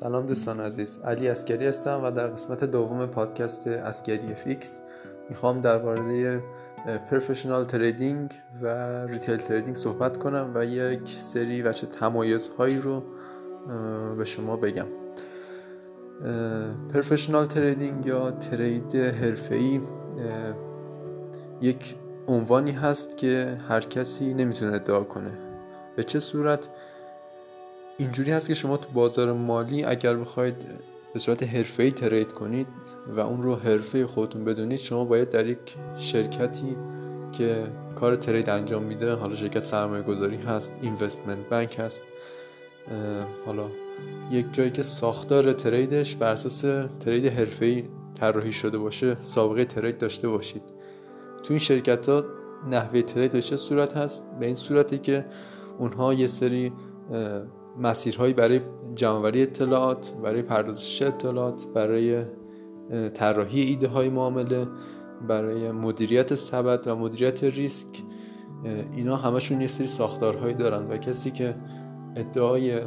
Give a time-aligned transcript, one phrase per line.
[0.00, 0.98] سلام دوستان عزیز.
[0.98, 4.82] علی اسکری هستم و در قسمت دوم پادکست اسکری فیکس
[5.28, 6.42] می‌خوام درباره
[7.10, 8.30] professional trading
[8.62, 8.66] و
[9.06, 13.02] retail trading صحبت کنم و یک سری وجه تمایزهایی رو
[14.16, 14.86] به شما بگم.
[16.94, 19.80] professional trading یا trade حرفه‌ای
[21.60, 21.96] یک
[22.28, 25.38] عنوانی هست که هر کسی نمی‌تونه ادعا کنه.
[25.96, 26.68] به چه صورت؟
[28.02, 30.54] اینجوری هست که شما تو بازار مالی اگر بخواید
[31.12, 32.66] به صورت حرفه‌ای ترید کنید
[33.16, 36.76] و اون رو حرفه خودتون بدونید شما باید در یک شرکتی
[37.32, 42.02] که کار ترید انجام میده حالا شرکت سرمایه گذاری هست اینوستمنت بانک هست
[43.46, 43.66] حالا
[44.30, 46.60] یک جایی که ساختار تریدش بر اساس
[47.00, 50.62] ترید حرفه‌ای طراحی شده باشه سابقه ترید داشته باشید.
[51.42, 52.24] تو این شرکت ها
[52.70, 55.24] نحوه ترید چه صورت هست؟ به این صورتی که
[55.78, 56.72] اونها یه سری
[57.78, 58.60] مسیرهایی برای
[58.94, 62.24] جمعوری اطلاعات برای پردازش اطلاعات برای
[63.14, 64.66] طراحی ایده های معامله
[65.28, 68.02] برای مدیریت سبد و مدیریت ریسک
[68.96, 71.54] اینا همشون یه سری ساختارهایی دارن و کسی که
[72.16, 72.80] ادعای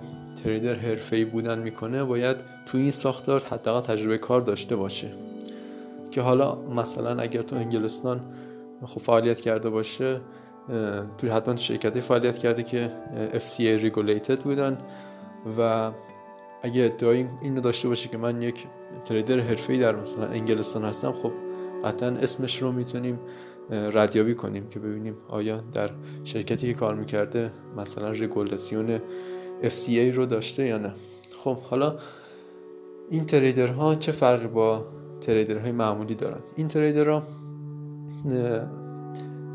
[0.44, 5.12] تریدر حرفه‌ای بودن می‌کنه باید تو این ساختار حداقل تجربه کار داشته باشه.
[6.12, 8.22] که حالا مثلا اگر تو انگلستان
[8.86, 10.22] خب فعالیت کرده باشه
[11.18, 12.92] توی حتما شرکتی فعالیت کرده که
[13.34, 14.78] FCA regulated بودن
[15.58, 15.92] و
[16.64, 18.66] اگه ادعای اینو داشته باشه که من یک
[19.04, 21.32] تریدر حرفه‌ای در مثلا انگلستان هستم خب
[21.84, 23.20] قطعا اسمش رو می‌تونیم
[23.70, 25.90] ردیابی کنیم که ببینیم آیا در
[26.24, 28.98] شرکتی که کار می‌کرده مثلا رگولاسیون
[29.64, 30.94] FCA رو داشته یا نه.
[31.44, 31.96] خب حالا
[33.10, 34.86] این trader ها چه فرقی با
[35.22, 37.24] trader های معمولی دارن؟ این trader ها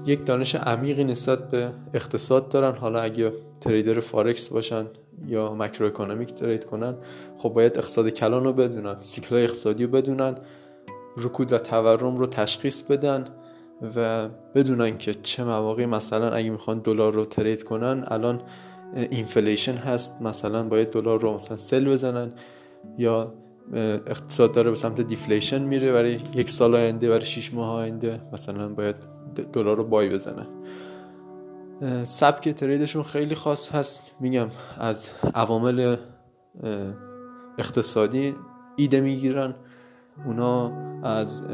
[0.07, 2.77] یک دانش عمیقی نسبت به اقتصاد دارن.
[2.77, 4.87] حالا اگه trader فارکس باشن
[5.27, 6.95] یا macroeconomic trade کنن
[7.39, 10.35] خب باید اقتصاد کلان رو بدونن سیکل اقتصادی رو بدونن
[11.17, 13.25] رکود و تورم رو تشخیص بدن
[13.97, 18.43] و بدونن که چه مواقعی مثلا اگه می‌خوان دلار رو trade کنن الان
[18.95, 20.23] inflation هست.
[20.23, 22.33] مثلا باید دلار رو مثلا sell بزنن
[22.99, 23.35] یا
[23.73, 28.69] اقتصاد داره به سمت deflation میره برای یک سال آینده برای 6 ماه آینده مثلا
[28.69, 28.97] باید
[29.53, 30.47] دلار رو buy بزنن
[32.05, 34.15] سبک trade شون خیلی خاص هست.
[34.21, 34.49] میگم
[34.79, 35.97] از عوامل
[37.59, 38.35] اقتصادی
[38.77, 39.55] ایده می‌گیرن.
[40.27, 40.73] اونا
[41.03, 41.45] از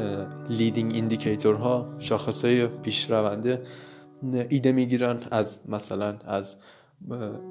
[0.49, 3.61] leading indicator ها شاخصهای پیشرونده
[4.49, 5.17] ایده می‌گیرن.
[5.31, 6.57] از مثلا از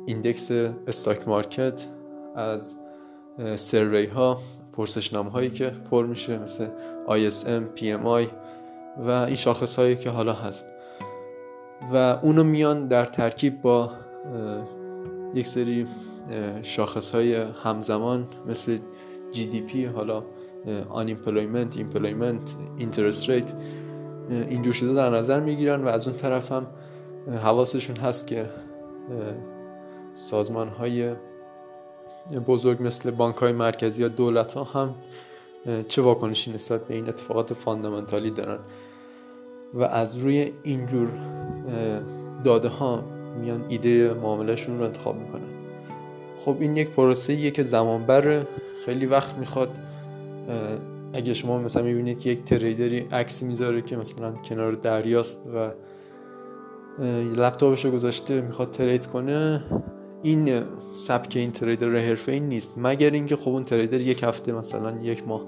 [0.07, 0.51] index
[0.87, 1.89] stock market
[2.37, 2.77] از
[3.57, 4.41] survey ها
[4.77, 6.69] پرسشنامه هایی که پر میشه مثل
[7.07, 8.29] ISM, PMI
[8.99, 10.69] و این شاخص هایی که حالا هست.
[11.93, 13.91] و اونو میان در ترکیب با
[15.35, 15.87] یک سری
[16.63, 18.79] شاخص های همزمان مثل
[19.33, 20.25] GDP حالا
[20.95, 22.47] unemployment, employment,
[22.81, 23.53] interest rate
[24.31, 26.67] اینجور شده در نظر می‌گیرن و از اون طرف هم
[27.43, 28.51] حواسشون هست که
[30.13, 31.15] سازمان های
[32.47, 34.95] بزرگ مثل بانک های مرکزی یا دولت ها هم
[35.89, 38.59] چه واکنشی نسبت به این اتفاقات فاندامنتالی دارن.
[39.75, 41.09] و از روی اینجور
[42.45, 43.05] داده ها
[43.41, 45.49] میان ایده معاملهشون رو انتخاب می‌کنن.
[46.45, 48.47] خب این یک پروسه که زمان بره
[48.85, 49.71] خیلی وقت می‌خواد
[51.13, 55.71] اگه شما مثلا می‌بینید که یک تریدری عکسی می‌ذاره که مثلا کنار دریاست و
[57.37, 59.65] لپتاپش رو گذاشته می‌خواد ترید کنه
[60.27, 62.75] این سبک این تریدر حرفه این نیست.
[62.77, 65.43] مگر اینکه خب اون تریدر یک هفته مثلا یک ماه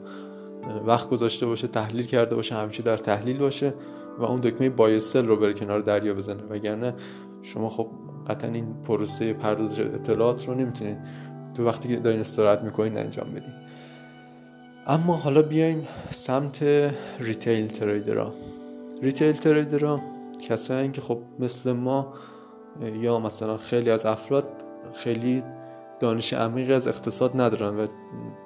[0.87, 3.75] وقت گذاشته باشه تحلیل کرده باشه همیشه در تحلیل باشه
[4.19, 6.43] و اون دکمه بایسل رو بره کنار دریا بزنه.
[6.50, 6.94] وگرنه
[7.43, 7.89] شما خب
[8.27, 10.99] قطعا این پروسه پردازش اطلاعات رو نمی‌تونید
[11.55, 13.53] تو وقتی که دارین استراحت می‌کنین انجام بدین.
[14.87, 16.62] اما حالا بیایم سمت
[17.21, 18.33] retail trader
[19.03, 19.10] ها.
[19.10, 20.00] retail trader ها
[20.49, 22.15] کسایی که خب مثل ما
[23.03, 25.43] یا مثلا خیلی از افراد خیلی
[26.01, 27.87] دانش عمیقی از اقتصاد ندارن و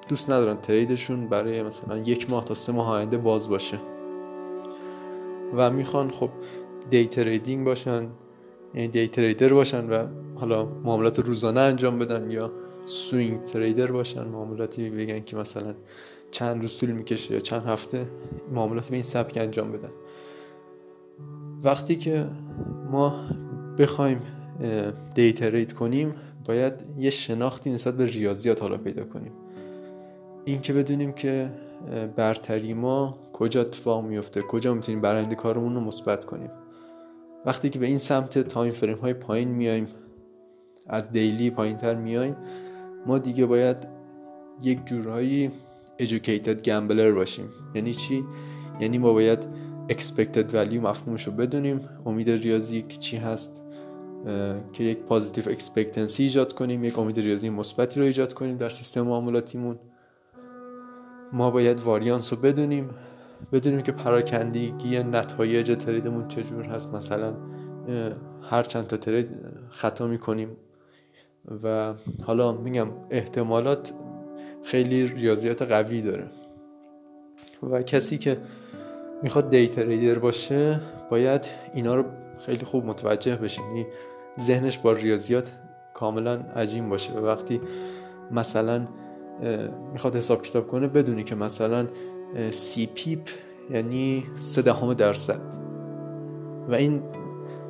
[0.07, 3.77] دوست ندارن trade شون برای مثلا یک ماه تا سه ماه آینده باز باشه.
[5.55, 6.29] و می‌خوان خب
[6.89, 8.07] day trading باشن
[8.73, 12.51] یعنی دی تریدر باشن و حالا معاملات روزانه انجام بدن یا
[12.85, 14.27] سوینگ تریدر باشن.
[14.27, 15.73] معاملاتی بگن که مثلا
[16.31, 18.07] چند روز طول می‌کشه یا چند هفته
[18.51, 19.91] معاملات به این سبک انجام بدن.
[21.63, 22.25] وقتی که
[22.91, 23.29] ما
[23.77, 24.21] بخوایم
[25.15, 29.31] دی ترید کنیم باید یه شناختی نسبت به ریاضیات حالا پیدا کنیم.
[30.45, 31.49] این که بدونیم که
[32.15, 36.51] برتری ما کجا اتفاق میفته کجا می‌تونیم برنده کارمون رو مثبت کنیم.
[37.45, 39.87] وقتی که به این سمت time frame های پایین میایم
[40.87, 42.35] از daily پایین تر میایم
[43.05, 43.87] ما دیگه باید
[44.61, 45.51] یک جورهایی
[46.01, 47.49] educated gambler باشیم.
[47.75, 48.23] یعنی چی؟
[48.79, 49.47] یعنی ما باید
[49.89, 51.81] expected value مفهومش رو بدونیم.
[52.05, 53.62] امید ریاضی چی هست؟
[54.73, 59.01] که یک positive expectancy ایجاد کنیم یک امید ریاضی مثبتی رو ایجاد کنیم در سیستم
[59.01, 59.79] معاملاتیمون.
[61.33, 62.89] ما باید واریانس رو بدونیم
[63.51, 66.93] بدونیم که پراکندگی نتایج تریدمون چجور هست.
[66.93, 67.33] مثلا
[68.41, 69.29] هر چند تا ترید
[69.69, 70.49] خطا می‌کنیم.
[71.63, 71.93] و
[72.25, 73.93] حالا میگم احتمالات
[74.63, 76.27] خیلی ریاضیات قوی داره.
[77.63, 78.37] و کسی که
[79.23, 82.05] می‌خواد دی تریدر باشه باید اینا رو
[82.45, 83.61] خیلی خوب متوجه بشه.
[83.61, 83.85] یعنی
[84.39, 85.51] ذهنش با ریاضیات
[85.93, 87.61] کاملا عجیم باشه و وقتی
[88.31, 88.87] مثلا
[89.93, 91.87] می‌خواد حساب کتاب کنه بدونی که مثلا
[92.51, 93.29] سی pip
[93.71, 95.41] یعنی سه دهم درصد.
[96.69, 97.03] و این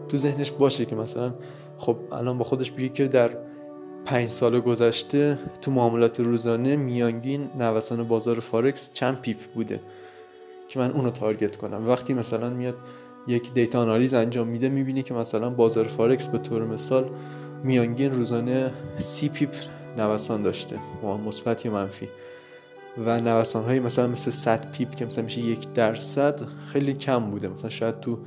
[0.09, 1.33] تو ذهنش باشه که مثلا
[1.77, 3.29] خب الان با خودش بگه که در
[4.05, 9.79] پنج سال گذشته تو معاملات روزانه میانگین نوسان بازار فارکس چند pip بوده
[10.67, 11.87] که من اونو target کنم.
[11.87, 12.75] وقتی مثلا میاد
[13.27, 17.09] یک data analyze انجام میده می‌بینی که مثلا بازار فارکس به طور مثال
[17.63, 19.49] میانگین روزانه سی pip
[19.97, 20.79] نوسان داشته
[21.25, 22.07] مثبت یا منفی.
[23.05, 27.47] و نوسان های مثلا مثل 100 pip که مثلا میشه یک درصد خیلی کم بوده.
[27.47, 28.17] مثلا شاید تو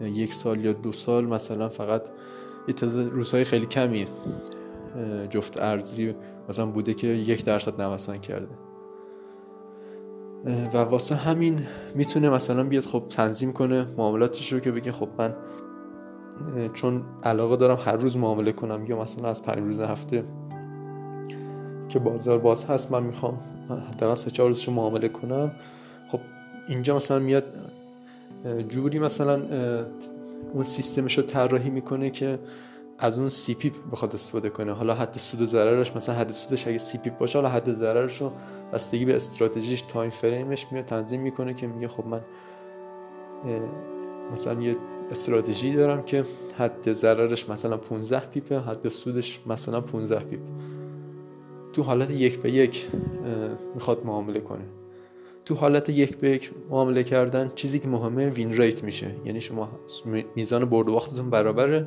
[0.00, 2.08] یک سال یا دو سال مثلا فقط
[2.94, 4.06] روزهای خیلی کمی
[5.30, 6.14] جفت ارزی
[6.48, 8.69] مثلا بوده که یک درصد نوسان کرده.
[10.44, 11.60] و واسه همین
[11.94, 15.34] می‌تونه مثلا بیاد خب تنظیم کنه معاملاتش رو که بگه خب من
[16.74, 20.24] چون علاقه دارم هر روز معامله کنم یا مثلا از پنج روز هفته
[21.88, 23.38] که بازار باز هست من می‌خوام
[23.92, 25.52] حداقل سه چهار روزش معامله کنم.
[26.08, 26.20] خب
[26.68, 27.44] اینجا مثلا میاد
[28.68, 29.42] جوری مثلا
[30.52, 32.38] اون سیستمش رو طراحی می‌کنه که
[33.00, 34.72] از اون سی pip بخواد استفاده کنه.
[34.72, 38.20] حالا حد سود و ضررش مثلا حد سودش اگه سی pip باشه حالا حد ضررش
[38.20, 38.32] رو
[38.72, 42.20] بستگی به استراتژیش time frame ش میاد تنظیم می‌کنه که میگه خب من
[44.32, 44.76] مثلا یه
[45.10, 46.24] استراتژی دارم که
[46.58, 50.40] حد ضررش مثلا 15 pip ه حد سودش مثلا 15 pip.
[51.72, 52.86] تو حالت یک به یک
[53.74, 54.64] می‌خواد معامله کنه.
[55.44, 59.14] تو حالت یک به یک معامله کردن چیزی که مهمه win rate میشه.
[59.24, 59.68] یعنی شما
[60.36, 61.86] میزان برد و باختتون برابره.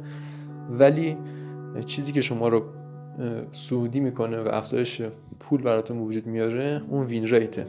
[0.69, 1.17] ولی
[1.85, 2.63] چیزی که شما رو
[3.51, 5.01] سودی می‌کنه و افزایش
[5.39, 7.65] پول براتون وجود میاره اون win rate ه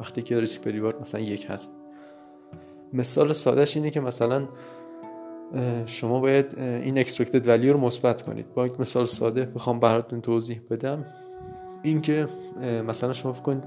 [0.00, 1.72] وقتی که ریسک پریوارد مثلا یک هست.
[2.92, 4.48] مثال سادهش اینه که مثلا
[5.86, 8.54] شما باید این اکسپکتد ولیو رو مثبت کنید.
[8.54, 11.04] با یک مثال ساده بخوام براتون توضیح بدم.
[11.82, 12.28] اینکه
[12.86, 13.64] مثلا شما فکر کنید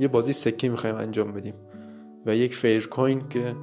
[0.00, 1.54] یه بازی سکه می‌خوایم انجام بدیم
[2.26, 3.54] و یک فیر کوین که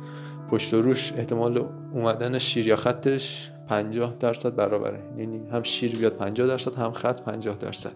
[0.50, 5.00] پشت روش احتمال اومدن شیر یا خطش 50 درصد برابره.
[5.18, 7.92] یعنی هم شیر بیاد 50 درصد هم خط 50 درصد.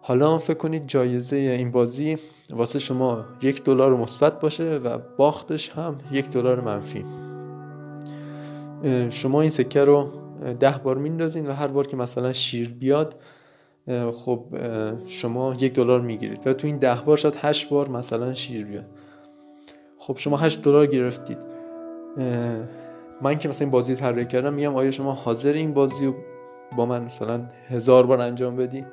[0.00, 2.18] حالا فکر کنید جایزه این بازی
[2.50, 7.04] واسه شما یک دلار مثبت باشه و باختش هم یک دلار منفی.
[9.10, 10.12] شما این سکه رو
[10.60, 13.14] ده بار میندازین و هر بار که مثلا شیر بیاد
[14.12, 14.44] خب
[15.06, 18.86] شما یک دلار می‌گیرید و تو این ده بار شاید هشت بار مثلا شیر بیاد.
[19.98, 21.38] خب شما هشت دلار گرفتید.
[23.22, 26.14] من که مثلا این بازی طراحی کردم میگم آیا شما حاضر این بازی رو
[26.76, 28.86] با من مثلا هزار بار انجام بدی؟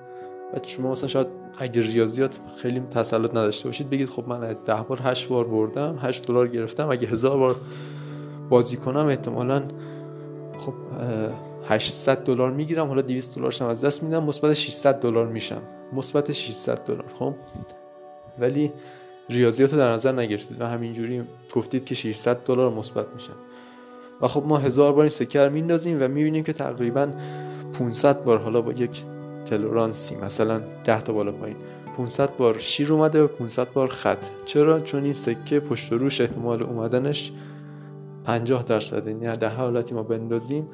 [0.53, 1.27] و شما مثلا شاید
[1.57, 6.27] اگر ریاضیات خیلی تسلط نداشته باشید بگید خب من ده بار هشت بار بردم هشت
[6.27, 6.89] دلار گرفتم.
[6.89, 7.55] اگه هزار بار
[8.49, 9.63] بازی کنم احتمالا
[10.57, 10.73] خب
[11.67, 12.87] 800 دلار می‌گیرم.
[12.87, 14.23] حالا 200 دلارش هم از دست میدم.
[14.23, 15.61] مثبت 600 دلار میشم.
[15.93, 17.05] مثبت 600 دلار.
[17.19, 17.33] خب؟
[18.39, 18.73] ولی
[19.29, 21.23] ریاضیات رو در نظر نگرفتید و همینجوری
[21.55, 23.33] گفتید که 600 دلار مثبت میشن
[24.23, 27.07] و خب ما هزار بار این سکر میندازیم و می‌بینیم که تقریبا
[27.79, 29.03] 500 بار حالا با یک
[29.45, 31.57] تلورانسی مثلا 10 تا بالا پایین
[31.97, 34.27] 500 بار شیر اومده و 500 بار خط.
[34.45, 37.31] چرا؟ چون این سکه پشت روش احتمال اومدنش
[38.23, 40.67] 50 درصد یعنی در حالتی ما بندازیم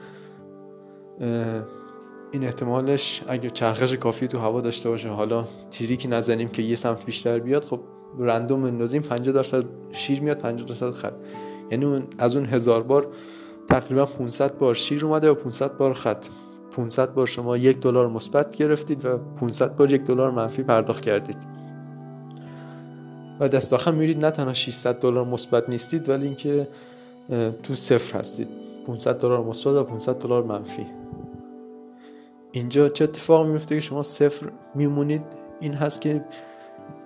[2.32, 7.06] این احتمالش اگه چرخش کافی تو هوا داشته باشه حالا تیریکی نزنیم که یه سمت
[7.06, 7.79] بیشتر بیاد خب
[8.20, 11.13] رندوم اندازیم 50 درصد شیر میاد 50 درصد خط.
[11.72, 13.08] یعنی از اون هزار بار
[13.70, 16.28] تقریبا 500 بار شیر اومده و 500 بار خط.
[16.72, 21.38] 500 بار شما یک دلار مثبت گرفتید و 500 بار یک دلار منفی پرداخت کردید.
[23.40, 26.68] و دست آخر میرید نه تنها 600 دلار مثبت نیستید ولی اینکه
[27.64, 28.48] تو صفر هستید.
[28.88, 30.86] 500 دلار مثبت و 500 دلار منفی.
[32.52, 35.22] اینجا چه اتفاق میفته که شما صفر میمونید؟
[35.60, 36.26] این هست که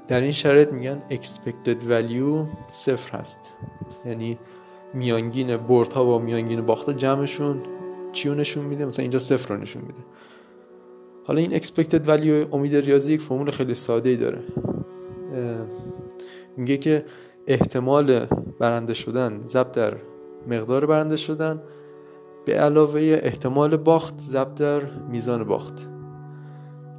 [0.07, 3.53] در این شرایط میگن expected value صفر هست.
[4.05, 4.39] یعنی
[4.93, 7.61] میانگین برد ها با میانگین باخته جمعشون
[8.11, 9.99] چی نشون میده؟ مثلا اینجا صفر رو نشون میده.
[11.25, 14.39] حالا این expected value امید ریاضی یک فرمول خیلی ساده ای داره
[16.57, 17.05] میگه که
[17.47, 18.25] احتمال
[18.59, 19.97] برنده شدن ضرب در
[20.47, 21.61] مقدار برنده شدن
[22.45, 25.87] به علاوه احتمال باخت ضرب در میزان باخت.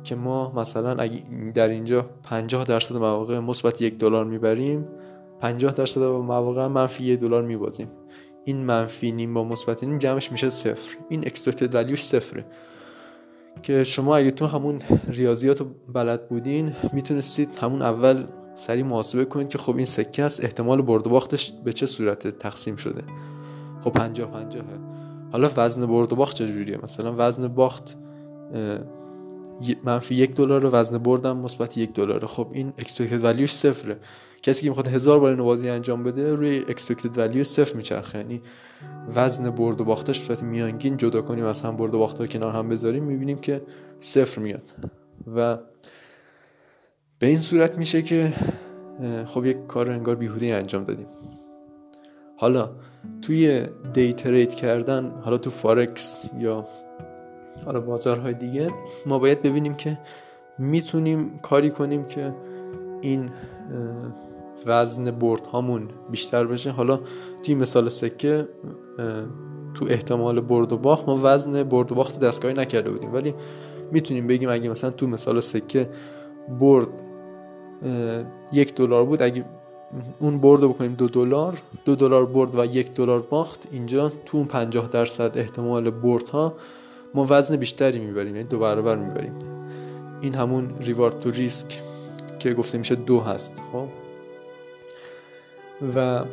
[0.05, 1.23] که ما مثلا اگه
[1.55, 4.87] در اینجا 50 درصد مواقع مثبت یک دلار می‌بریم
[5.45, 7.89] 50 درصد مواقع منفی یک دلار میبازیم.
[8.45, 10.97] این منفی نیم با مثبت نیم جمعش میشه صفر.
[11.09, 12.45] این اکسپکتد ولیوش صفره.
[13.63, 15.63] که شما اگه تو همون ریاضیات
[15.95, 21.07] بلد بودین می‌تونستید همون اول سریع محاسبه کنید که خب این سکه است احتمال برد
[21.07, 23.03] و باختش به چه صورت تقسیم شده؟
[23.81, 24.65] خب 50 50
[25.33, 27.97] حالا وزن برد و باخت چجوریه؟ مثلا وزن باخت
[29.85, 32.27] منفی یک دلار وزن بردم مثبت یک دلار.
[32.27, 33.97] خب این اکسپکتد ولیوش صفره.
[34.45, 38.19] کسی که می‌خواد هزار بار اینو بازی انجام بده روی اکسپکتد ولیو صفر میچرخه.
[38.19, 38.43] یعنی
[39.15, 42.27] وزن برد و باختش به صورت میانگین جدا کنیم از هم برد و باخت رو
[42.27, 43.63] کنار هم بذاریم می‌بینیم که
[44.01, 44.71] صفر میاد.
[45.37, 45.59] و
[47.19, 48.33] به این صورت میشه که
[49.27, 51.07] خب یک کار انگار بیهوده انجام دادیم.
[52.37, 52.71] حالا
[53.23, 56.67] توی day trade کردن حالا تو فارکس یا
[57.65, 58.67] حالا بازارهای دیگه
[59.07, 59.99] ما باید ببینیم که
[60.59, 62.35] می‌تونیم کاری کنیم که
[63.01, 63.31] این
[64.67, 66.71] وزن برد هامون بیشتر بشه.
[66.71, 67.01] حالا
[67.43, 68.49] توی مثال سکه
[69.75, 73.15] تو احتمال برد و باخت ما وزن برد و باخت دستکاری نکرده بودیم.
[73.15, 73.35] ولی
[73.93, 75.89] می‌تونیم بگیم اگه مثلا تو مثال سکه
[76.61, 77.03] برد
[78.53, 79.45] یک دلار بود اگه
[80.21, 84.39] اون برد رو بکنیم دو دلار دو دلار برد و یک دلار باخت اینجا تو
[84.39, 86.55] اون پنجاه درصد احتمال برد ها
[87.15, 89.33] ما وزن بیشتری می‌بریم یعنی دو برابر می‌بریم.
[90.21, 91.83] این همون ریوارد تو ریسک
[92.39, 94.04] که گفته میشه دو هست خب؟
[95.97, 96.25] و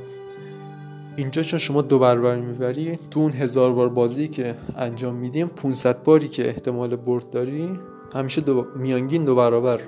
[1.15, 6.03] اینجا چون شما دو برابر می‌بری تو اون هزار بار بازی که انجام میدیم 500
[6.03, 7.79] باری که احتمال برد داری
[8.15, 9.81] همیشه دو میانگین دو برابر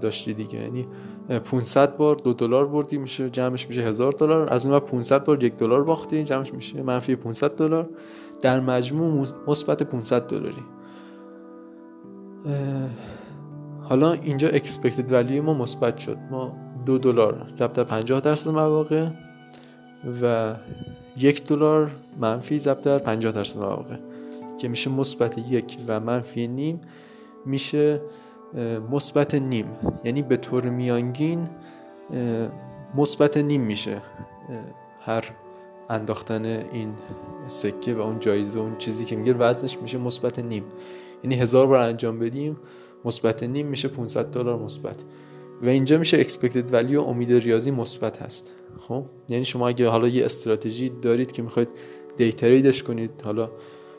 [0.00, 0.58] داشتی دیگه.
[0.58, 0.86] یعنی
[1.44, 4.52] 500 بار دو دلار بردی میشه جمعش میشه هزار دلار.
[4.52, 7.88] از اون 500 بار یک دلار باختی جمعش میشه منفی 500 دلار.
[8.42, 10.64] در مجموع مثبت 500 دلاری.
[13.82, 16.18] حالا اینجا اکسپکتد ولی ما مثبت شد.
[16.30, 17.46] ما دو دلار.
[17.56, 19.08] ضرب در 50 درصد مواقع
[20.22, 20.54] و
[21.16, 23.96] یک دلار منفی ضرب در 50 درصد مواقع
[24.58, 26.80] که میشه مثبت یک و منفی نیم
[27.46, 28.00] میشه
[28.90, 29.66] مثبت نیم.
[30.04, 31.48] یعنی به طور میانگین
[32.94, 34.02] مثبت نیم میشه
[35.04, 35.24] هر
[35.90, 36.94] انداختن این
[37.46, 40.64] سکه و اون جایزه اون چیزی که میگه وزنش میشه مثبت نیم.
[41.24, 42.56] یعنی هزار بار انجام بدیم
[43.04, 44.96] مثبت نیم میشه 500 دلار مثبت.
[45.62, 48.52] و اینجا میشه اکسپکتد ولی و امید ریاضی مثبت هست.
[48.78, 51.68] خب؟ یعنی شما اگه حالا یه استراتژی دارید که می‌خواید
[52.16, 53.50] day trade ش کنید حالا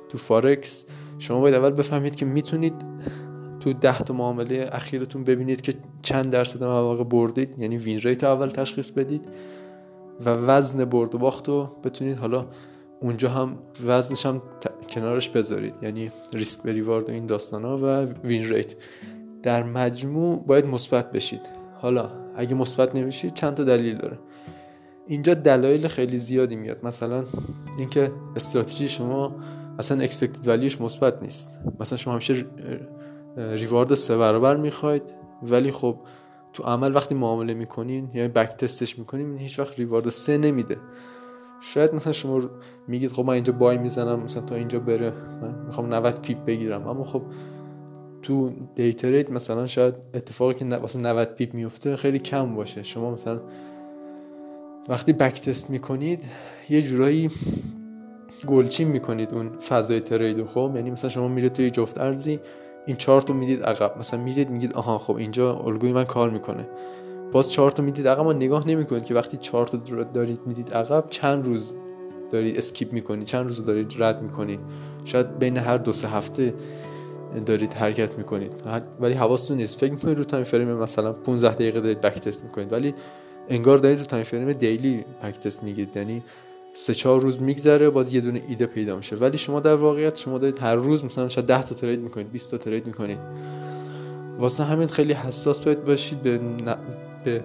[0.09, 0.85] تو فارکس
[1.19, 2.73] شما باید اول بفهمید که می‌تونید
[3.59, 8.47] تو ده تا معامله اخیرتون ببینید که چند درصد مواقع بردید یعنی win rate اول
[8.47, 9.25] تشخیص بدید
[10.25, 12.47] و وزن برد و باخت رو بتونید حالا
[13.01, 14.41] اونجا هم وزنش هم
[14.89, 15.73] کنارش بذارید.
[15.81, 18.75] یعنی ریسک به reward و این داستان ها و win rate
[19.43, 21.41] در مجموع باید مثبت بشید.
[21.81, 24.19] حالا اگه مثبت نمیشید چند تا دلیل داره.
[25.07, 26.85] اینجا دلایل خیلی زیادی میاد.
[26.85, 27.23] مثلا
[27.79, 29.35] اینکه استراتژی شما
[29.79, 31.51] اصلا اکسپکتد ولیش مثبت نیست.
[31.79, 32.45] مثلا شما همیشه
[33.37, 35.03] ریوارد سه برابر می‌خواید
[35.43, 35.97] ولی خب
[36.53, 40.77] تو عمل وقتی معامله می‌کنین یعنی بک تستش می‌کنین هیچ وقت ریوارد سه نمیده.
[41.61, 42.41] شاید مثلا شما
[42.87, 46.87] میگید خب من اینجا بای می‌زنم مثلا تا اینجا بره من می‌خوام 90 پیپ بگیرم.
[46.87, 47.21] اما خب
[48.23, 52.83] تو day trade مثلا شاید اتفاقی که واسه 90 pip میفته خیلی کم باشه.
[52.83, 53.41] شما مثلا
[54.89, 56.23] وقتی backtest می‌کنید
[56.69, 57.29] یه جورایی
[58.47, 62.39] گلچین می‌کنید اون فضای trade خب؟ یعنی مثلا شما میرید توی جفت ارزی
[62.85, 63.97] این چارت رو می‌دید عقب.
[63.99, 66.67] مثلا میرید میگید آها خب اینجا الگوی من کار می‌کنه.
[67.31, 71.05] باز چارت رو می‌دید عقب ما نگاه نمی‌کنید که وقتی چارت رو دارید می‌دید عقب
[71.09, 71.75] چند روز
[72.31, 74.59] دارید skip می‌کنید چند روز دارید رد می‌کنید.
[75.05, 76.53] شاید بین هر دو سه هفته
[77.39, 78.53] دارید حرکت می‌کنید.
[78.99, 79.79] ولی حواستون نیست.
[79.79, 82.93] فکر می‌کنید رو time frame مثلا 15 دقیقه دارید backtest می‌کنید ولی
[83.49, 85.97] انگار دارید رو time frame daily backtest می‌گیرید.
[85.97, 86.23] یعنی
[86.73, 89.15] سه چهار روز میگذره باز یه دونه ایده پیدا میشه.
[89.15, 92.51] ولی شما در واقعیت شما دارید هر روز مثلا شاید 10 تا trade می‌کنید 20
[92.51, 93.19] تا trade می‌کنید.
[94.39, 96.75] واسه همین خیلی حساس باید باشید به, ن...
[97.23, 97.41] به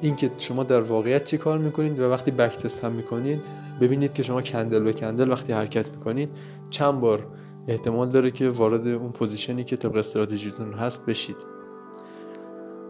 [0.00, 3.44] اینکه شما در واقعیت چی کار می‌کنید و وقتی backtest هم می‌کنید
[3.80, 6.28] ببینید که شما candle به candle وقتی حرکت می‌کنید
[6.70, 7.26] چند بار
[7.68, 11.36] احتمال داره که وارد اون position ی که طبق استراتژیتون هست بشید.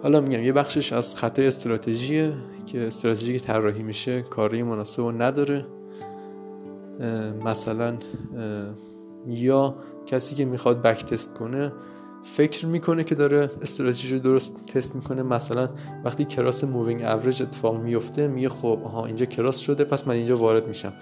[0.02, 2.34] حالا میگم یه بخشش از خطای استراتژیه
[2.66, 5.66] که استراتژی که طراحی میشه کارایی مناسب نداره.
[7.44, 7.96] مثلا
[9.26, 9.74] یا
[10.06, 11.72] کسی که می‌خواد backtest کنه
[12.22, 15.22] فکر می‌کنه که داره استراتژی رو درست تست می‌کنه.
[15.22, 15.68] مثلا
[16.04, 20.38] وقتی cross moving average اتفاق میفته میگه خب آها اینجا cross شده پس من اینجا
[20.38, 20.92] وارد میشم.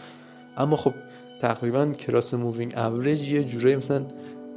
[0.57, 0.93] اما خب
[1.41, 4.07] تقریبا cross moving average یه جورایی مثلا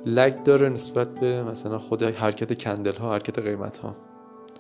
[0.06, 3.96] lag داره نسبت به مثلا خود حرکت candle ها حرکت قیمت ها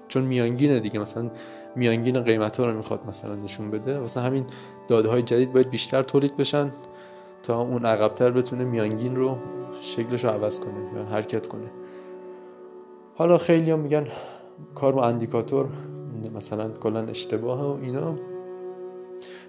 [0.07, 1.31] چون میانگینه دیگه مثلا
[1.75, 3.99] میانگین قیمت ها رو می‌خواد مثلا نشون بده.
[3.99, 4.45] واسه همین
[4.87, 6.71] داده های جدید باید بیشتر تولید بشن
[7.43, 9.37] تا اون عقبتر بتونه میانگین رو
[9.81, 11.67] شکلش رو عوض کنه یا حرکت کنه.
[13.15, 14.07] حالا خیلی هم میگن
[14.75, 15.67] کار با اندیکاتور
[16.35, 18.15] مثلا کلا اشتباه و اینا.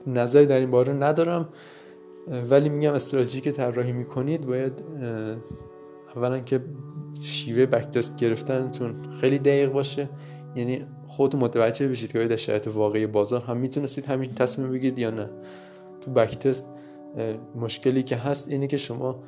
[0.06, 1.48] نظری در این باره ندارم.
[2.50, 4.84] ولی میگم استراتژی که طراحی می‌کنید باید
[6.16, 6.60] اولا که
[7.20, 10.08] شیوه بک تست گرفتنتون خیلی دقیق باشه.
[10.54, 15.10] یعنی خودتون متوجه بشید که در شرایط واقعی بازار هم می‌تونستید همین تصمیم بگیرید یا
[15.10, 15.30] نه.
[16.00, 16.66] تو بک تست
[17.54, 19.22] مشکلی که هست اینه که شما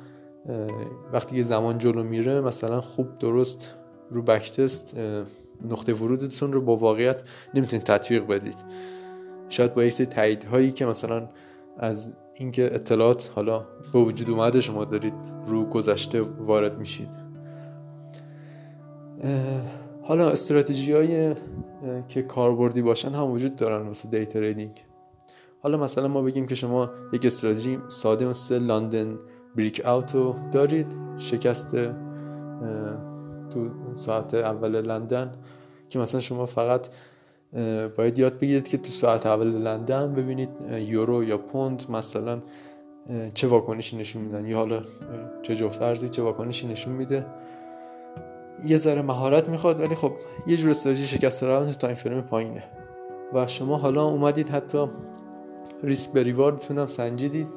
[1.13, 3.73] وقتی که زمان جلو میره مثلا خوب درست
[4.09, 4.97] رو بک تست
[5.69, 7.21] نقطه ورودتون رو با واقعیت
[7.53, 8.57] نمی‌تونید تطبیق بدید.
[9.49, 11.29] شاید با یه تایید هایی که مثلا
[11.77, 15.13] از اینکه اطلاعات حالا به وجود اومده شما دارید
[15.45, 17.09] رو گذشته وارد میشید.
[20.03, 21.35] حالا استراتژی های
[22.07, 24.83] که کاربردی باشن هم وجود دارن واسه دی تریدینگ
[25.63, 29.19] حالا مثلا ما بگیم که شما یک استراتژی ساده مثل لندن
[29.55, 31.75] بریک اوتو دارید شکست
[33.49, 35.31] تو ساعت اول لندن
[35.89, 36.87] که مثلا شما فقط
[37.97, 42.41] باید یاد بگیرید که تو ساعت اول لندن ببینید یورو یا پوند مثلا
[43.33, 44.45] چه واکنشی نشون میدن.
[44.45, 44.81] یا حالا
[45.41, 47.25] چه جفت ارزی چه واکنشی نشون میده.
[48.67, 50.11] یه ذره مهارت می‌خواد ولی خب
[50.47, 52.63] یه جور استراتژی شکست روند تو تایم فریم پایینه.
[53.33, 54.87] و شما حالا اومدید حتی
[55.83, 57.47] ریسک به reward تون هم سنجیدید.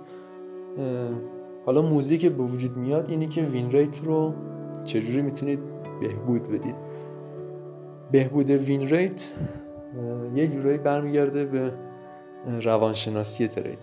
[1.66, 4.34] حالا موضوعی که به وجود میاد اینه که win rate رو
[4.84, 5.58] چجوری می‌تونید
[6.00, 6.74] بهبود بدید.
[8.12, 9.28] بهبود win rate
[10.34, 11.72] یه جورایی برمیگرده به
[12.62, 13.78] روانشناسی trade.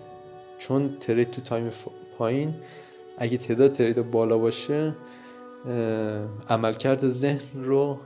[0.58, 1.70] چون trade تو time
[2.18, 2.54] پایین
[3.18, 4.96] اگه تعداد trade بالا باشه
[6.50, 8.00] عملکرد ذهن رو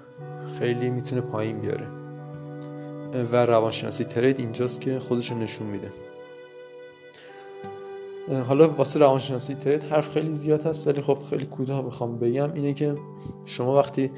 [0.59, 1.87] خیلی می‌تونه پایین بیاره.
[3.31, 5.91] و روانشناسی ترید اینجاست که خودش رو نشون میده.
[8.41, 12.53] حالا واسه روانشناسی ترید حرف خیلی زیاد هست ولی خب خیلی کوتاه بخوام بگم.
[12.53, 12.95] اینه که
[13.45, 14.11] شما وقتی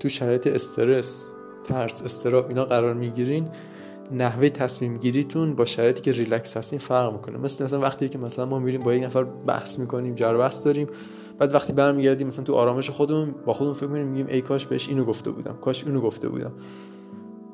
[0.00, 1.24] تو شرایط استرس
[1.68, 3.48] ترس استراب اینا قرار می‌گیرین.
[4.12, 7.38] نحوه تصمیم گیریتون با شرایطی که ریلکس هستین فرق می‌کنه.
[7.38, 10.88] مثل مثلا وقتی که مثلا ما میریم با یک نفر بحث می‌کنیم جر بحث داریم
[11.38, 14.88] بعد وقتی برمیگردیم مثلا تو آرامش خودمون با خودمون فکر می‌کنیم میگیم ای کاش بهش
[14.88, 16.52] اینو گفته بودم کاش اونو گفته بودم.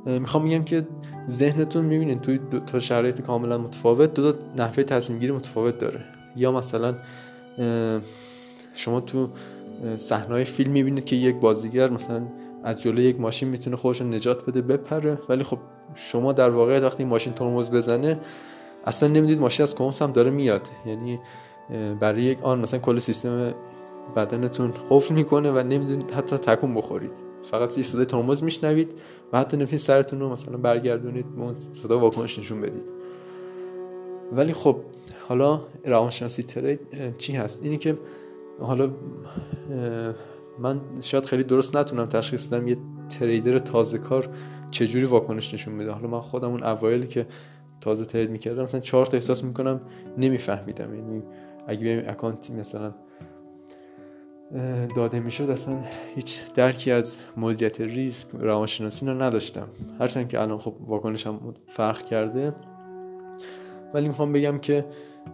[0.07, 0.87] می‌خوام میگم که
[1.29, 6.01] ذهنتون می‌بینید توی دو تا شرایط کاملا متفاوت دو تا نحوه تصمیم گیری متفاوت داره.
[6.37, 6.95] یا مثلا
[8.75, 9.29] شما تو
[9.97, 12.23] صحنه فیلم می‌بینید که یک بازیگر مثلا
[12.65, 15.19] از جلوی یک ماشین می‌تونه خودش رو نجات بده بپره.
[15.29, 15.59] ولی خب
[15.95, 18.21] شما در واقع وقتی ماشین ترمز بزنه
[18.85, 20.69] اصلا نمی‌دید ماشین از کمس هم داره میاد.
[20.87, 21.21] یعنی
[22.01, 23.55] برای یک آن مثلا کل سیستم
[24.17, 27.13] بدنتون قفل می‌کنه و نمی‌دونید حتی تکون بخورید.
[27.51, 28.95] فقط صدای ترمز میشنوید
[29.33, 32.93] و حتی نمی‌تونید سرتون رو مثلا برگردونید به صدا واکنش نشون بدید.
[34.33, 34.77] ولی خب
[35.29, 36.81] حالا روانشناسی ترید
[37.19, 37.99] چی هست؟ اینی که
[38.61, 38.91] حالا
[40.59, 42.77] من شاید خیلی درست نتونم تشخیص بدم یه
[43.09, 44.29] تریدر تازه کار
[44.71, 45.91] چجوری واکنش نشون میده.
[45.91, 47.27] حالا من خودم اون اوایلی که
[47.81, 49.81] تازه ترید می‌کردم مثلا چهار تا احساس می‌کنم
[50.19, 50.95] نمیفهمیدم.
[50.95, 51.23] یعنی
[51.67, 52.95] اگه بیم اکانت مثلا
[54.97, 55.79] داده می‌شد اصلا
[56.15, 59.69] هیچ درکی از مدیریت ریسک روانشناسی رو نداشتم.
[60.01, 62.55] هرچند که الان خب واکنشم فرق کرده.
[63.95, 64.85] ولی می‌خوام بگم که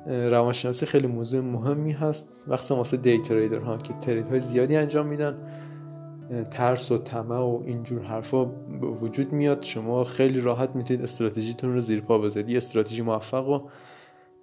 [0.07, 2.33] روانشناسی خیلی موضوع مهمی هست.
[2.49, 5.39] وقتی واسه دی تریدر ها که ترید های زیادی انجام میدن.
[6.51, 8.47] ترس و طمع و اینجور حرفا
[9.01, 9.63] وجود میاد.
[9.63, 12.49] شما خیلی راحت می‌تونید استراتژیتون رو زیر پا بذارید.
[12.49, 13.61] یه استراتژی موفق و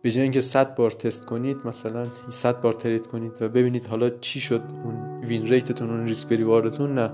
[0.02, 4.10] به جای اینکه 100 بار تست کنید مثلا 100 بار ترید کنید و ببینید حالا
[4.10, 7.12] چی شد اون وین ریتتون اون ریسک بریواردتون نه.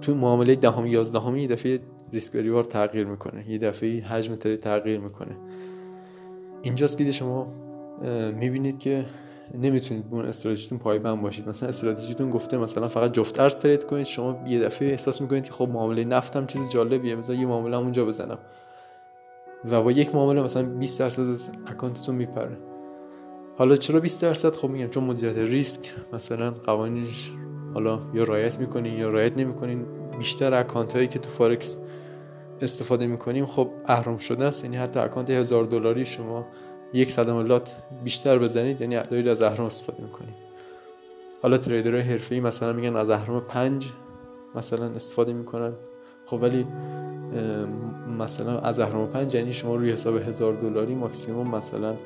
[0.00, 1.80] تو معامله دهم یازدهمی یه دفعه
[2.12, 3.50] ریسک بریوارد تغییر می‌کنه.
[3.50, 5.36] یه دفعه حجم ترید تغییر می‌کنه.
[6.62, 7.61] اینجاست که شما
[8.34, 9.04] می‌بینید که
[9.54, 11.48] نمی‌تونید به اون استراتژیتون پایبند باشید.
[11.48, 15.52] مثلا استراتژیتون گفته مثلا فقط جفت ارز ترید کنید شما یه دفعه احساس می‌کنید که
[15.52, 18.38] خب معامله نفتم چیز جالبیه مثلا یه معامله اونجا بزنم.
[19.70, 22.58] و با یک معامله مثلا 20 درصد از اکانتتون میپره.
[23.58, 27.30] حالا چرا 20 درصد؟ خب میگم چون مدیریت ریسک مثلا قوانینش
[27.74, 29.86] حالا یا رعایت می‌کنین یا رعایت نمی‌کنین
[30.18, 31.78] بیشتر account هایی که تو فارکس
[32.60, 34.64] استفاده می‌کنیم خب اهرم شده است.
[34.64, 36.46] یعنی حتی account هزار دلاری شما
[36.92, 40.34] یک صدم lot بیشتر بزنید یعنی دارید از اهرم استفاده می‌کنید.
[41.42, 43.92] حالا trader های حرفه‌ای مثلا میگن از اهرم پنج
[44.54, 45.72] مثلا استفاده می‌کنن.
[46.26, 46.66] خب ولی
[48.18, 51.96] مثلا از اهرم پنج یعنی شما روی حساب هزار دلاری ماکسیموم مثلا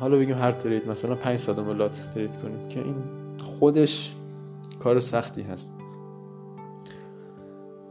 [0.00, 2.94] حالا بگیم هر ترید مثلا 500 لات ترید کنید که این
[3.38, 4.14] خودش
[4.80, 5.72] کار سختی هست.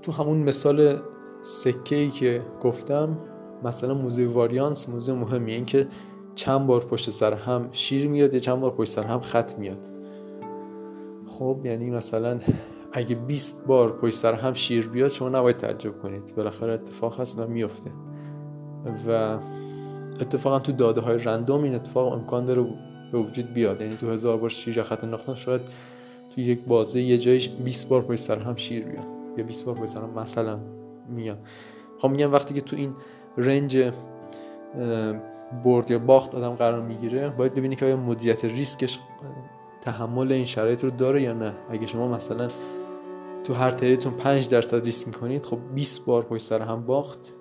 [0.01, 0.99] تو همون مثال
[1.41, 3.17] سکه ای که گفتم
[3.63, 5.55] مثلا موزه واریانس موزه مهمیه.
[5.55, 5.87] این که
[6.35, 9.85] چند بار پشت سر هم شیر میاد یا چند بار پشت سر هم خط میاد.
[11.25, 12.39] خب یعنی مثلا
[12.93, 16.35] اگه 20 بار پشت سر هم شیر بیاد شما نباید تعجب کنید.
[16.35, 17.91] بالاخره اتفاق هست و میفته.
[19.07, 19.39] و
[20.21, 22.65] اتفاقا تو داده های رندوم این اتفاق امکان داره
[23.11, 23.81] به وجود بیاد.
[23.81, 25.61] یعنی تو هزار بار شیر خط انداختن شاید
[26.35, 29.05] تو یک بازه یه جایش 20 بار پشت سر هم شیر بیاد.
[29.37, 30.59] یا 20 بار پشت سر هم مثلا
[31.09, 31.37] میاد.
[31.97, 32.93] خب میگم وقتی که تو این
[33.37, 33.91] رنج
[35.65, 38.99] برد یا باخت آدم قرار می‌گیره باید ببینی که آیا مدیریت ریسکش
[39.81, 41.53] تحمل این شرایط رو داره یا نه.
[41.69, 42.47] اگه شما مثلا
[43.43, 47.33] تو هر تریتون 5 درصد ریسک می‌کنید خب 20 بار پشت سر هم باخت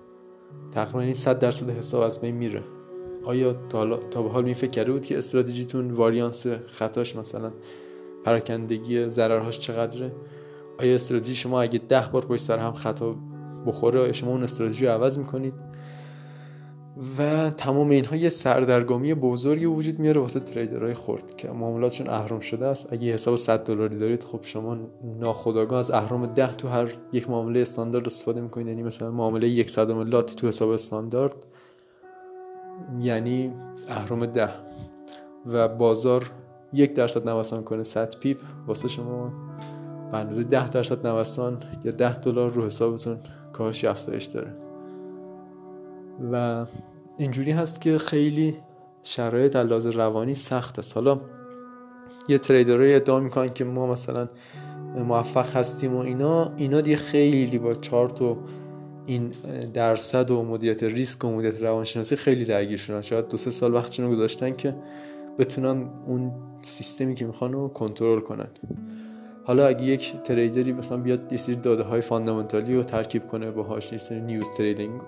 [0.71, 2.63] تقریبا این 100 درصد حساب از بین میره.
[3.23, 3.85] آیا تا,
[4.21, 7.51] به حال می فکر کرده بود که استراتژیتون واریانس خطاش مثلا
[8.23, 10.11] پراکندگی ضررهاش چقدره؟
[10.79, 13.15] آیا استراتژی شما اگه ده بار پشت سر هم خطا
[13.65, 15.53] بخوره شما اون استراتژی رو عوض می‌کنید؟
[17.17, 22.65] و تمام اینها یه سردرگمی بزرگی وجود میاره واسه تریدرهای خورد که معاملاتشون اهرام شده
[22.65, 22.93] است.
[22.93, 24.77] اگه حساب 100 دلاری دارید خب شما
[25.19, 28.67] ناخداگاه از اهرام 10 تو هر یک معامله استاندارد استفاده می‌کنید.
[28.67, 31.45] یعنی مثلا معامله 100 لات تو حساب استاندارد
[32.99, 33.53] یعنی
[33.89, 34.49] اهرام 10
[35.45, 36.31] و بازار
[36.73, 39.33] یک درصد نوسان کنه 100 پیپ واسه شما
[40.11, 43.17] به اندازه 10 درصد نوسان یا 10 دلار رو حسابتون
[43.53, 44.66] کاهش افزایش داره.
[46.31, 46.65] و
[47.17, 48.57] اینجوری هست که خیلی
[49.03, 50.95] شرایط علاوه روانی سخت است.
[50.95, 51.21] حالا
[52.27, 54.29] یه تریدرهای ادعا می‌کنن که ما مثلا
[54.95, 58.37] موفق هستیم و اینا اینا دیگه خیلی با چارت و
[59.05, 59.31] این
[59.73, 64.05] درصد و مدیریت ریسک و مدیریت روانشناسی خیلی درگیر شدن شاید دو سه سال وقتشون
[64.05, 64.75] رو گذاشتن که
[65.39, 68.47] بتونن اون سیستمی که می‌خوان رو کنترل کنن.
[69.47, 73.27] حالا اگه یک trader ی مثلا بیاد یه سری داده های fundamental ی رو ترکیب
[73.27, 75.01] کنه باهاش یه سری news trading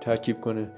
[0.00, 0.68] ترکیب کنه.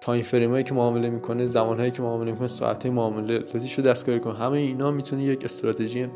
[0.00, 3.44] time frame هایی که معامله می‌کنه زمان هایی که معامله می‌کنه ساعت معامله
[3.76, 4.34] رو دستکاری کنه.
[4.34, 6.08] همه اینا می‌تونه یک استراتژی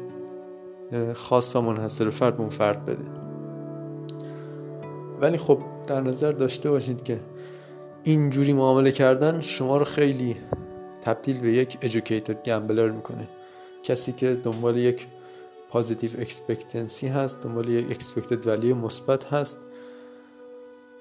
[1.14, 3.05] خاص و منحصر فرد به فرد بده.
[5.21, 7.21] ولی خب در نظر داشته باشید که
[8.05, 10.37] اینجوری معامله کردن شما رو خیلی
[11.01, 13.29] تبدیل به یک educated gambler می‌کنه.
[13.83, 15.07] کسی که دنبال یک
[15.73, 19.61] positive expectancy هست دنبال یک expected value ی مثبت هست.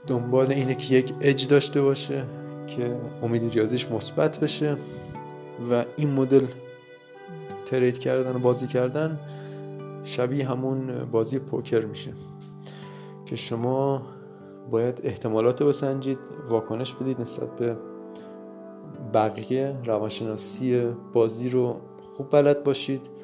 [0.08, 2.24] دنبال اینه که یک اج داشته باشه
[2.68, 4.78] که امید ریاضیش مثبت بشه
[5.72, 6.46] و این مدل
[7.66, 9.20] ترید کردن و بازی کردن
[10.04, 12.14] شبیه همون بازی پوکر میشه
[13.26, 14.02] که شما
[14.72, 17.78] باید احتمالات رو بسنجید واکنش بدید نسبت به
[19.14, 21.76] بقیه روانشناسی بازی رو
[22.14, 23.21] خوب بلد باشید.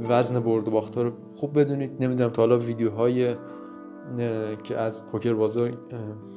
[0.00, 1.90] وزن برد و باخت رو خوب بدونید.
[2.00, 3.36] نمی‌دونم تا حالا ویدیوهای
[4.64, 5.72] که از پوکر بازار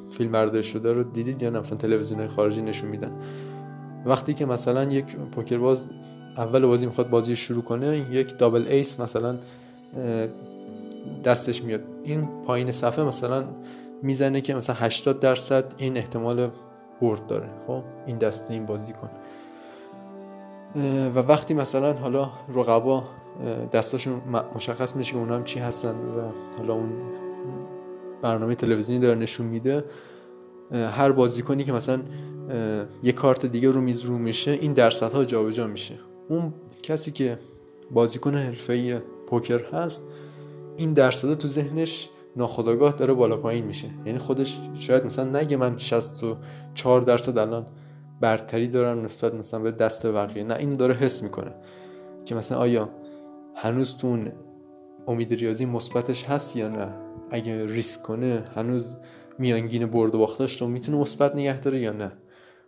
[0.09, 3.11] فیلم برداری شده رو دیدید یا نه؟ مثلا تلویزیون خارجی نشون میدن.
[4.05, 5.87] وقتی که مثلا یک پوکر باز
[6.37, 9.35] اول بازی می‌خواد بازی شروع کنه یک دابل ایس مثلا
[11.23, 11.81] دستش میاد.
[12.03, 13.43] این پایین صفحه مثلا
[14.01, 16.49] می‌زنه که مثلا 80 درصد این احتمال
[17.01, 17.49] برد داره.
[17.67, 19.09] خب این دسته این بازی کن
[21.15, 23.03] و وقتی مثلا حالا رقبا
[23.71, 24.21] دستاشون
[24.55, 26.89] مشخص میشه که اونا هم چی هستن و حالا اون
[28.21, 29.83] برنامه تلویزیونی داره نشون میده
[30.71, 31.99] هر بازیکنی که مثلا
[33.03, 35.95] یه کارت دیگه رو میز رو میشه این درصدها جابجا میشه.
[36.29, 37.39] اون کسی که
[37.91, 40.03] بازیکن حرفه‌ای پوکر هست
[40.77, 43.87] این درصد تو ذهنش ناخداگاه داره بالا پایین میشه.
[44.05, 47.65] یعنی خودش شاید مثلا نگه من 64 درصد الان
[48.21, 50.43] برتری دارم نسبت مثلا به دست بقیه.
[50.43, 51.51] نه این داره حس می‌کنه
[52.25, 52.89] که مثلا آیا
[53.55, 54.31] هنوز تو اون
[55.07, 56.93] امید ریاضی مثبتش هست یا نه؟
[57.31, 58.97] اگه ریسک کنه هنوز
[59.39, 62.11] میانگین برد و باختش رو می‌تونه مثبت نگه داره یا نه؟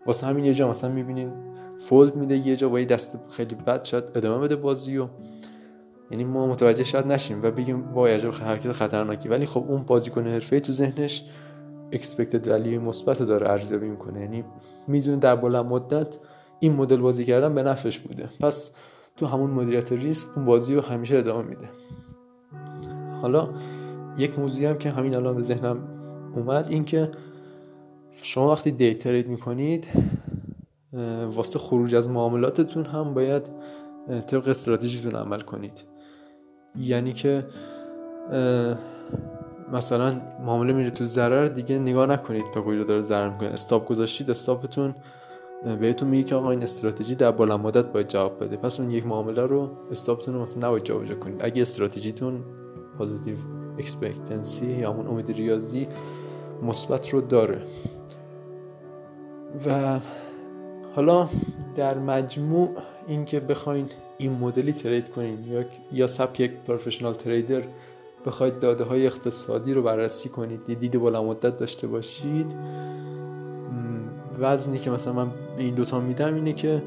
[0.06, 1.32] واسه همین یه جا مثلا می‌بینین
[1.80, 5.08] فولد میده یه جا با یه دست خیلی بد شاید ادامه بده بازی و
[6.12, 9.30] یعنی ما متوجه شاید نشیم و بگیم وای عجب حرکت خطرناکی.
[9.30, 11.26] ولی خب اون بازیکن حرفه‌ای تو ذهنش
[11.92, 14.22] اکسپکتد ولی مثبت داره ارزیابی می‌کنه.
[14.22, 14.44] یعنی
[14.88, 16.18] می‌دونه در بلند مدت
[16.60, 18.30] این مدل بازی کردن به نفعش بوده.
[18.40, 18.72] پس
[19.18, 21.70] تو همون مدیریت ریسک اون بازی رو همیشه ادامه میده.
[23.22, 23.50] حالا
[24.18, 25.78] یک موضوعی هم که همین الان به ذهنم
[26.36, 27.12] اومد این که
[28.22, 29.88] شما وقتی دی ترید می‌کنید
[31.36, 33.50] واسه خروج از معاملاتتون هم باید
[34.28, 35.84] طبق استراتژیتون عمل کنید.
[36.80, 37.46] یعنی که
[39.74, 43.50] مثلا معامله میره تو ضرر دیگه نگاه نکنید تا کجا داره ضرر می‌کنه.
[43.50, 44.96] استاپ گذاشتید استاپتون
[45.80, 48.58] بهتون میگه که آقا این استراتژی در بلند مدت باید جواب بده.
[48.58, 51.46] پس اون یک معامله رو stop تون رو مثلا نباید جابجا کنید.
[51.46, 52.44] اگه استراتژیتون
[52.98, 53.36] positive
[53.78, 55.88] expectancy یا همون امید ریاضی
[56.64, 57.62] مثبت رو داره.
[59.66, 60.00] و
[60.96, 61.30] حالا
[61.76, 62.70] در مجموع
[63.08, 67.64] اینکه بخواین این مدلی trade کنین یا یا سبک یک professional trader
[68.26, 72.56] بخواید داده های اقتصادی رو بررسی کنید یه دید بلند مدت داشته باشید.
[74.40, 76.84] وزنی که مثلا من به این دوتا میدم اینه که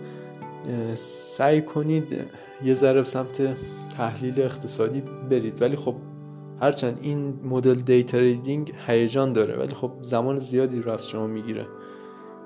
[0.95, 2.17] سعی کنید
[2.65, 3.57] یه ذره سمت
[3.97, 5.63] تحلیل اقتصادی برید.
[5.63, 5.95] ولی خب
[6.61, 11.67] هرچند این مدل day trading هیجان داره ولی خب زمان زیادی رو از شما می‌گیره.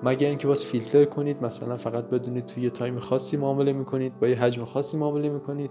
[0.02, 4.28] مگر اینکه باز فیلتر کنید مثلا فقط بدونید توی یه time خاصی معامله می‌کنید با
[4.28, 5.70] یه حجم خاصی معامله می‌کنید.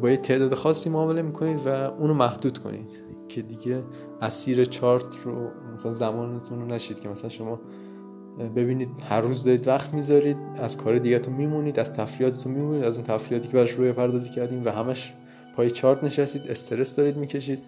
[0.00, 2.90] با یه تعداد خاصی معامله می‌کنید و اونو محدود کنید
[3.28, 3.82] که دیگه
[4.20, 7.60] اسیر چارت رو مثلا زمانتون رو نشید که مثلا شما
[8.56, 13.04] ببینید هر روز دارید وقت می‌ذارید از کار دیگهتون میمونید از تفریحاتتون میمونید از اون
[13.04, 15.12] تفریحاتی که براش روی پردازی کردیم و همش
[15.56, 17.58] پای چارت نشستید استرس دارید می‌کشید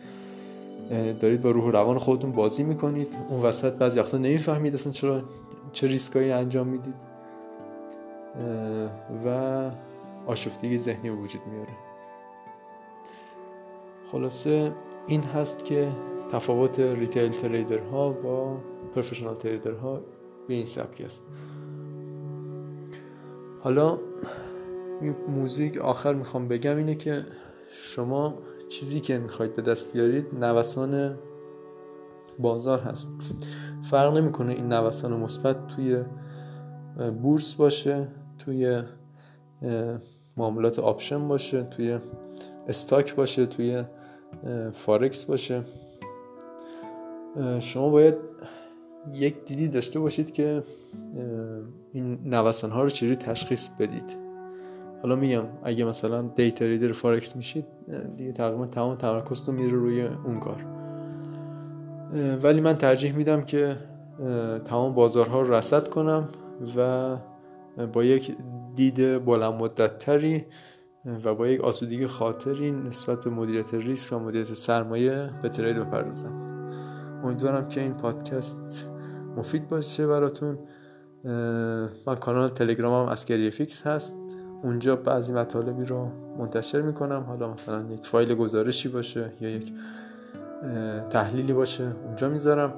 [1.20, 3.08] دارید با روح و روان خودتون بازی می‌کنید.
[3.30, 5.22] اون وسط بعضی وقتا نمی‌فهمید اصلا چرا
[5.72, 6.94] چه ریسکایی انجام می‌دید.
[9.26, 9.70] و
[10.26, 11.72] آشفتگی ذهنی وجود میاره.
[14.14, 14.72] خلاصه
[15.06, 15.92] این هست که
[16.30, 18.56] تفاوت ریتیل تریدر ها با
[18.94, 20.00] پروفشنال تریدر ها
[20.48, 21.24] به این سبکی است.
[23.60, 23.98] حالا
[25.28, 27.22] موزیک آخر می‌خوام بگم اینه که
[27.70, 28.34] شما
[28.68, 31.18] چیزی که می‌خواید به دست بیارید نوسان
[32.38, 33.10] بازار هست.
[33.90, 36.02] فرق نمی‌کنه این نوسان مثبت توی
[37.22, 38.82] بورس باشه توی
[40.36, 41.98] معاملات option باشه توی
[42.68, 43.84] stock باشه توی
[44.72, 45.62] فارکس باشه.
[47.60, 48.14] شما باید
[49.12, 50.62] یک دیدی داشته باشید که
[51.92, 54.16] این نوسان ها رو چجوری تشخیص بدید.
[55.02, 57.64] حالا میگم اگه مثلا day trader فارکس میشید
[58.16, 60.64] دیگه تقریبا تمام تمرکزتون میره روی اون کار.
[62.42, 63.76] ولی من ترجیح میدم که
[64.64, 66.28] تمام بازارها رو رصد کنم
[66.76, 67.16] و
[67.92, 68.36] با یک
[68.74, 70.44] دید بلند مدت تری
[71.24, 76.32] و با یک آسودگی خاطری نسبت به مدیریت ریسک و مدیریت سرمایه به ترید بپردازم.
[77.24, 78.88] امیدوارم که این پادکست
[79.36, 80.58] مفید باشه براتون.
[82.06, 84.16] من کانال تلگرامم اسکری فیکس هست.
[84.62, 87.24] اونجا بعضی مطالبی رو منتشر می‌کنم.
[87.28, 89.72] حالا مثلا یک فایل گزارشی باشه یا یک
[91.10, 92.72] تحلیلی باشه اونجا می‌ذارم.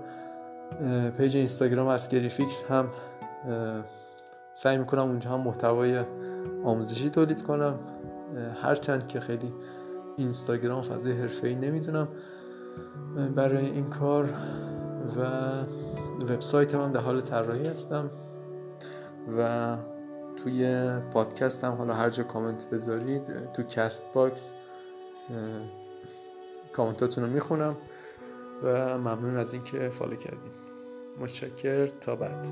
[1.18, 2.88] پیج اینستاگرام اسکری فیکس هم
[4.54, 6.04] سعی می‌کنم اونجا هم محتوای
[6.64, 7.78] آموزشی تولید کنم.
[8.62, 9.52] هرچند که خیلی
[10.16, 12.08] اینستاگرام فضای حرفه‌ای نمی‌دونم
[13.34, 14.28] برای این کار
[15.16, 15.22] و
[16.22, 18.10] وبسایت هم در حال طراحی هستم
[19.38, 19.76] و
[20.36, 24.55] توی پادکست هم حالا هر جا کامنت بذارید تو Castbox
[26.72, 27.76] کامنتاتون رو می‌خونم
[28.62, 30.52] و ممنون از اینکه فالو کردید
[31.20, 32.46] متشکر تا بعد.